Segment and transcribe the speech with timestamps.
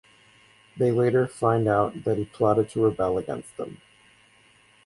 [0.79, 3.81] They later find out that he plotted to rebel against them.